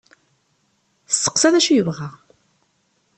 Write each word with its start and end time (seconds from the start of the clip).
Testeqsa 1.09 1.49
d 1.53 1.55
acu 1.59 1.69
i 1.71 1.75
yebɣa. 1.75 2.09